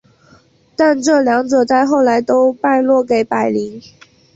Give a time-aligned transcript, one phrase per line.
[0.75, 2.51] 但这两者在后来都
[2.81, 3.79] 落败给柏林。